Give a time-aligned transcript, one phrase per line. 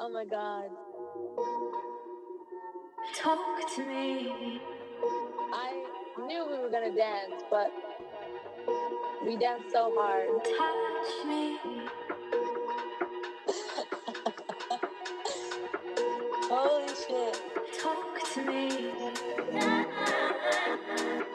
[0.00, 0.66] Oh my god.
[3.16, 3.40] Talk
[3.74, 4.60] to me.
[5.52, 5.84] I
[6.24, 7.72] knew we were gonna dance, but
[9.26, 10.28] we danced so hard.
[10.44, 11.58] Touch me.
[16.48, 17.42] Holy shit.
[17.82, 18.92] Talk to me.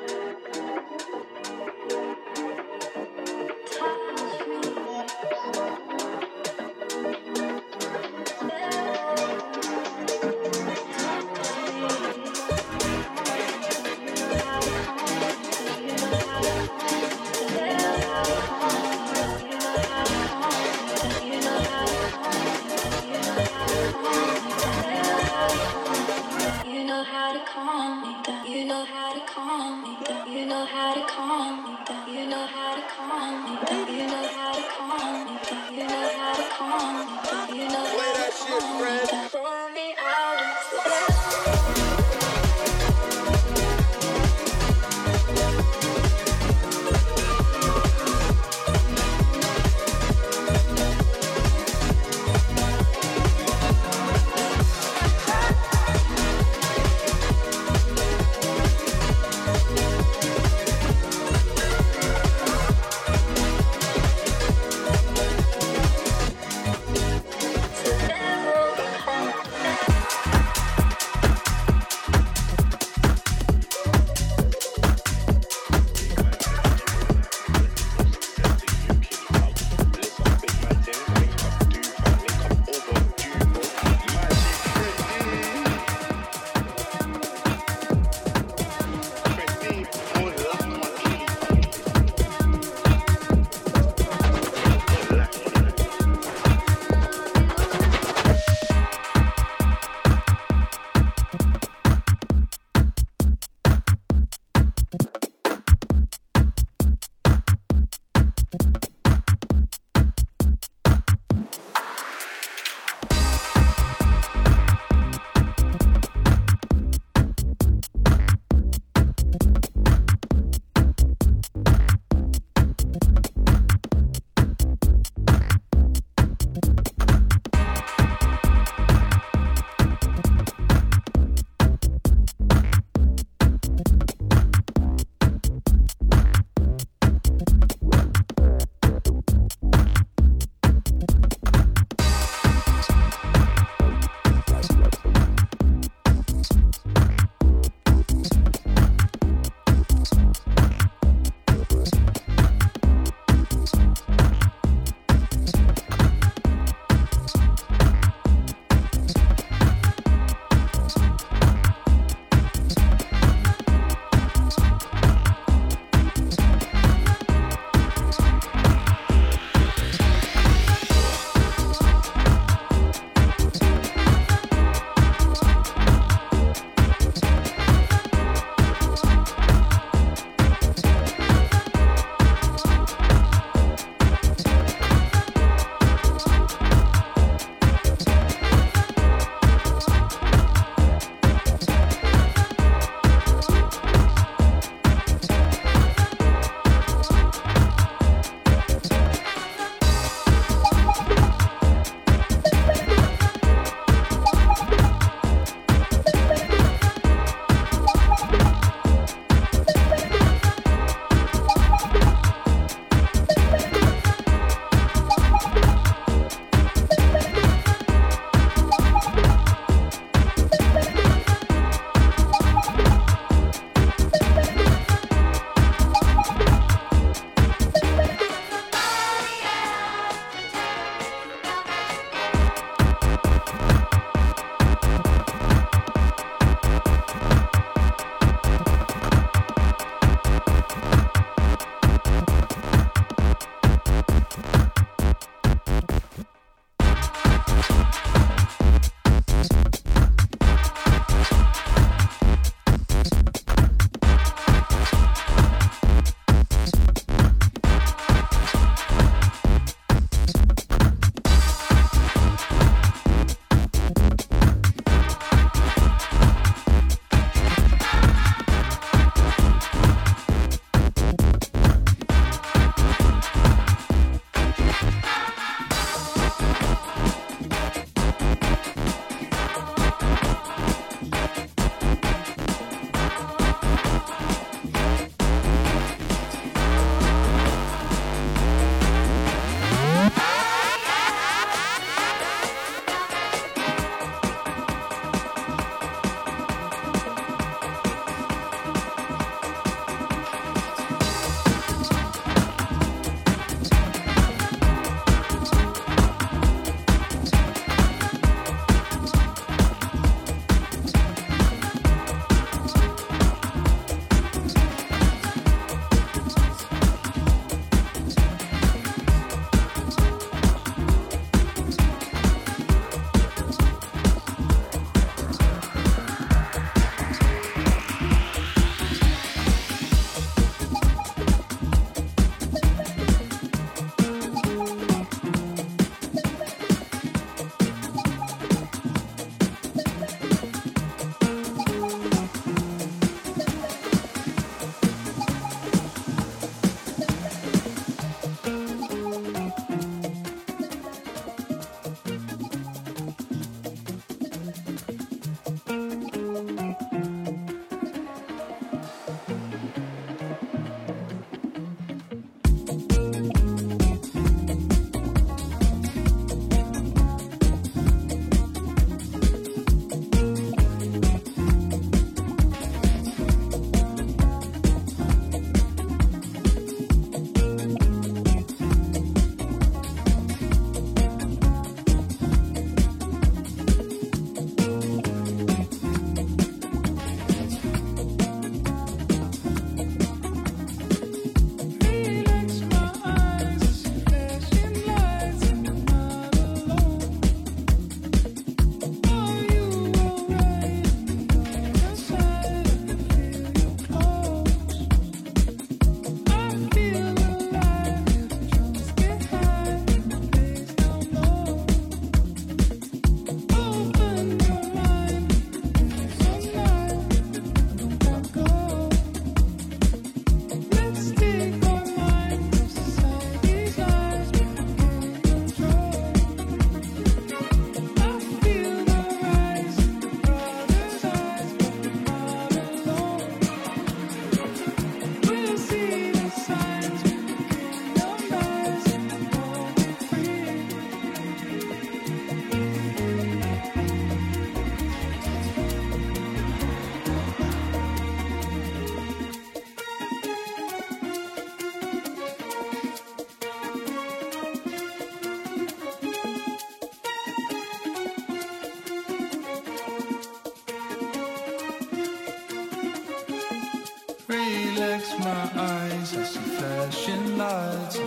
[465.33, 467.97] My eyes, I see flashing lights,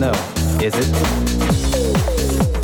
[0.00, 0.12] know.
[0.62, 2.59] Is it?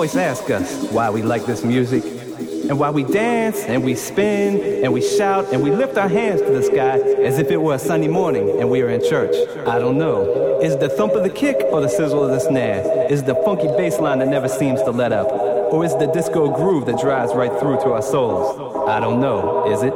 [0.00, 4.82] Always ask us why we like this music and why we dance and we spin
[4.82, 7.74] and we shout and we lift our hands to the sky as if it were
[7.74, 9.36] a sunny morning and we are in church.
[9.68, 10.58] I don't know.
[10.62, 13.12] Is the thump of the kick or the sizzle of the snare?
[13.12, 15.30] Is the funky bass line that never seems to let up?
[15.70, 18.88] Or is the disco groove that drives right through to our souls?
[18.88, 19.70] I don't know.
[19.70, 19.92] Is it?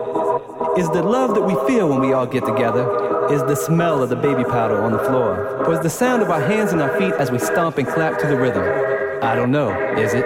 [0.79, 2.85] Is the love that we feel when we all get together?
[3.33, 5.65] Is the smell of the baby powder on the floor?
[5.65, 8.19] Or is the sound of our hands and our feet as we stomp and clap
[8.19, 8.84] to the rhythm?
[9.25, 9.71] I don't know.
[9.97, 10.23] Is it?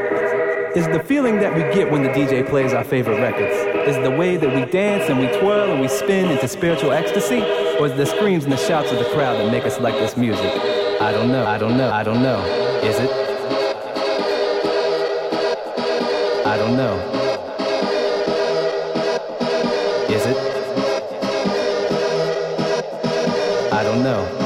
[0.76, 3.54] Is the feeling that we get when the DJ plays our favorite records?
[3.88, 7.40] Is the way that we dance and we twirl and we spin into spiritual ecstasy?
[7.78, 10.16] Or is the screams and the shouts of the crowd that make us like this
[10.16, 10.52] music?
[11.00, 11.46] I don't know.
[11.46, 11.90] I don't know.
[11.92, 12.44] I don't know.
[12.82, 13.10] Is it?
[16.44, 16.98] I don't know.
[20.10, 20.36] Is it?
[23.72, 24.37] I don't know.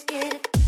[0.00, 0.59] let's get it.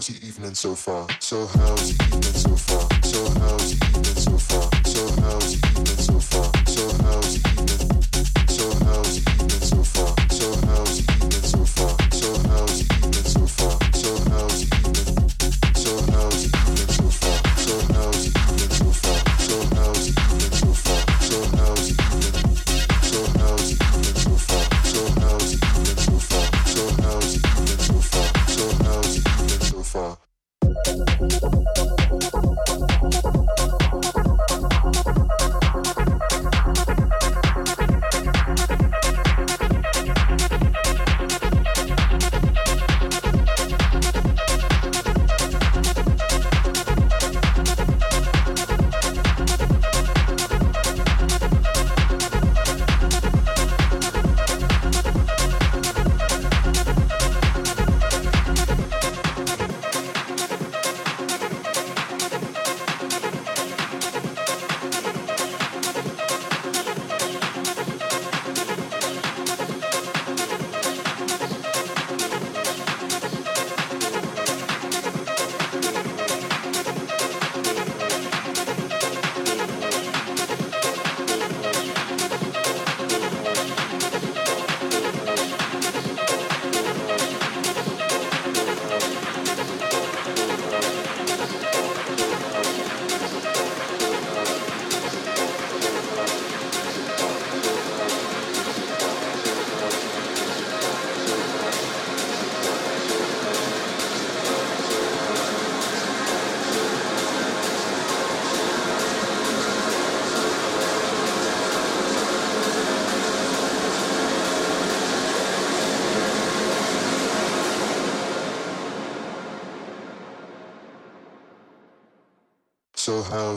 [0.00, 1.06] how's your evening so far?
[1.18, 1.99] So how's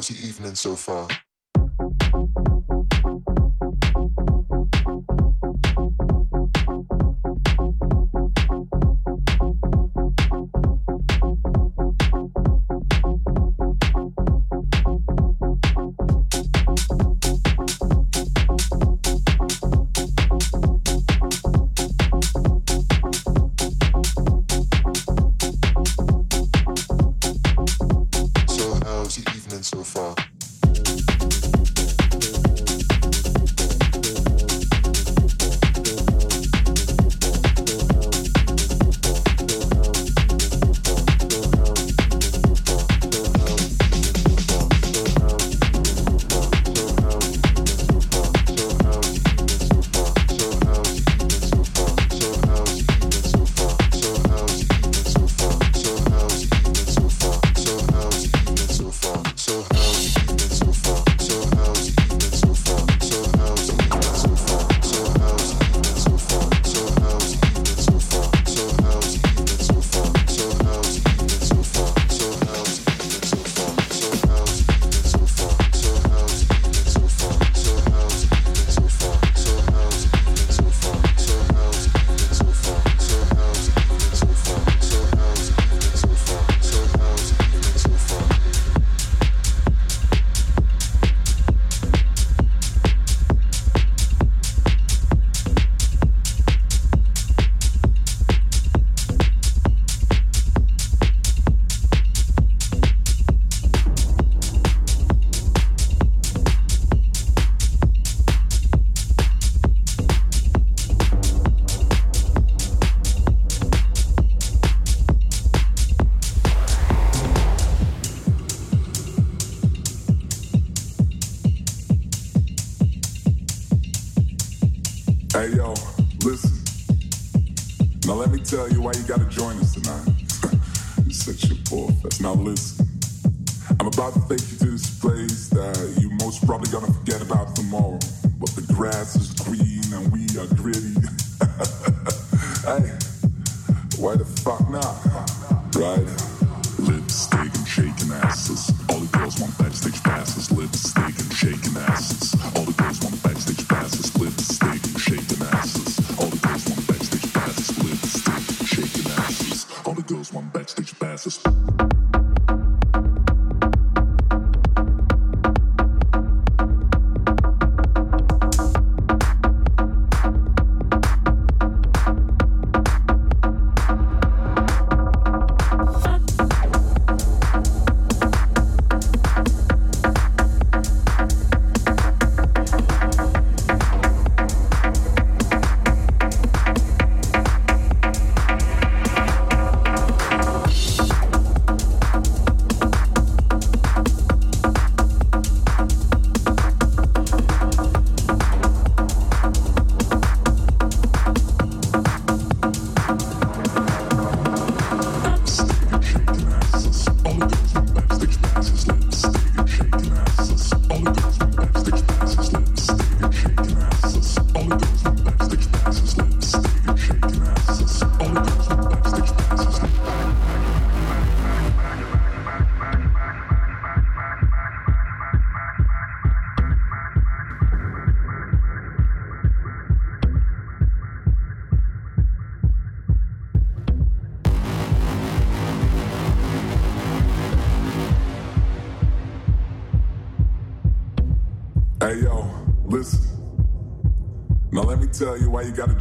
[0.03, 1.07] How's evening so far?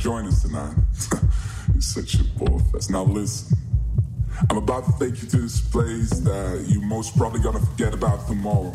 [0.02, 0.74] join us tonight.
[1.76, 2.90] it's such a ball fest.
[2.90, 3.56] Now listen,
[4.50, 8.26] I'm about to take you to this place that you most probably gonna forget about
[8.26, 8.74] tomorrow.